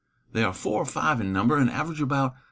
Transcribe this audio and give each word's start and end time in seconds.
They 0.31 0.43
are 0.43 0.51
four 0.51 0.81
or 0.81 0.85
five 0.85 1.21
in 1.21 1.31
number, 1.31 1.57
and 1.57 1.69
average 1.69 2.01
about 2.01 2.33